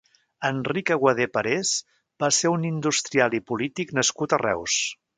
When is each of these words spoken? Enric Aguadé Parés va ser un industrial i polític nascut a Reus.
Enric 0.47 0.89
Aguadé 0.95 1.27
Parés 1.35 1.75
va 2.25 2.31
ser 2.39 2.53
un 2.57 2.67
industrial 2.73 3.39
i 3.41 3.45
polític 3.53 3.97
nascut 4.01 4.39
a 4.39 4.43
Reus. 4.49 4.85